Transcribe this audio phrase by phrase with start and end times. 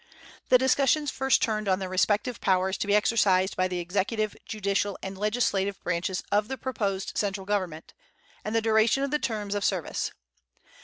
[0.49, 4.97] The discussions first turned on the respective powers to be exercised by the executive, judicial,
[5.03, 7.93] and legislative branches of the proposed central government,
[8.43, 10.09] and the duration of the terms of service.